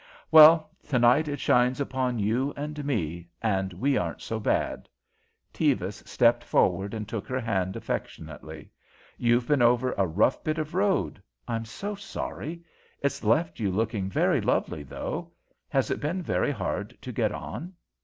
"Well, 0.31 0.71
tonight 0.83 1.27
it 1.27 1.39
shines 1.39 1.79
upon 1.79 2.17
you 2.17 2.55
and 2.57 2.83
me, 2.83 3.29
and 3.39 3.71
we 3.71 3.97
aren't 3.97 4.23
so 4.23 4.39
bad." 4.39 4.89
Tevis 5.53 6.01
stepped 6.07 6.43
forward 6.43 6.95
and 6.95 7.07
took 7.07 7.27
her 7.27 7.39
hand 7.39 7.75
affectionately. 7.75 8.71
"You've 9.19 9.47
been 9.47 9.61
over 9.61 9.91
a 9.91 10.07
rough 10.07 10.43
bit 10.43 10.57
of 10.57 10.73
road. 10.73 11.21
I'm 11.47 11.65
so 11.65 11.93
sorry. 11.93 12.63
It's 13.03 13.23
left 13.23 13.59
you 13.59 13.69
looking 13.71 14.09
very 14.09 14.41
lovely, 14.41 14.81
though. 14.81 15.33
Has 15.69 15.91
it 15.91 15.99
been 16.01 16.23
very 16.23 16.51
hard 16.51 16.97
to 17.03 17.11
get 17.11 17.31
on?" 17.31 17.73